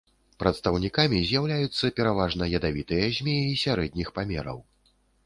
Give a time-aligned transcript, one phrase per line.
[0.43, 4.59] Прадстаўнікамі з'яўляюцца пераважна ядавітыя змеі сярэдніх памераў.